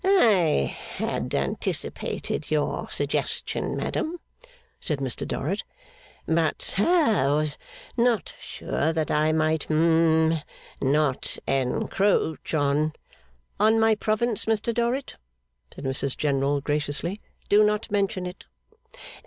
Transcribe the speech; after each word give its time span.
'I 0.03 0.75
had 0.95 1.35
anticipated 1.35 2.49
your 2.49 2.89
suggestion, 2.89 3.77
madam,' 3.77 4.19
said 4.79 4.97
Mr 4.97 5.27
Dorrit, 5.27 5.61
'but 6.25 6.73
ha 6.75 7.35
was 7.35 7.59
not 7.95 8.33
sure 8.41 8.91
that 8.93 9.11
I 9.11 9.31
might 9.31 9.65
hum 9.65 10.39
not 10.81 11.37
encroach 11.45 12.51
on' 12.55 12.93
'On 13.59 13.79
my 13.79 13.93
province, 13.93 14.45
Mr 14.45 14.73
Dorrit?' 14.73 15.17
said 15.71 15.85
Mrs 15.85 16.17
General, 16.17 16.61
graciously. 16.61 17.21
'Do 17.47 17.63
not 17.63 17.91
mention 17.91 18.25
it. 18.25 18.45